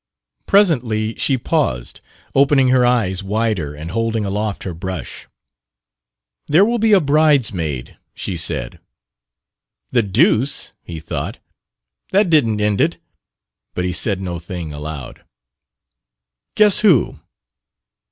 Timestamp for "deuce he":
10.01-10.99